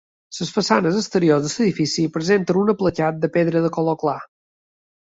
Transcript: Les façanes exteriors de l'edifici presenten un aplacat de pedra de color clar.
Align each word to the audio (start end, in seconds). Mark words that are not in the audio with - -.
Les 0.35 0.51
façanes 0.53 0.97
exteriors 1.01 1.45
de 1.45 1.51
l'edifici 1.51 2.07
presenten 2.17 2.63
un 2.65 2.75
aplacat 2.77 3.21
de 3.27 3.33
pedra 3.39 3.67
de 3.69 3.73
color 3.79 4.03
clar. 4.07 4.21